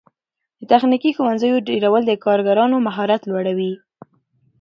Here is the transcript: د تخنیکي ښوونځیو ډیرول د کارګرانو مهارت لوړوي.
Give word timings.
د 0.59 0.61
تخنیکي 0.71 1.11
ښوونځیو 1.15 1.63
ډیرول 1.69 2.01
د 2.05 2.11
کارګرانو 2.25 2.77
مهارت 2.87 3.21
لوړوي. 3.29 3.73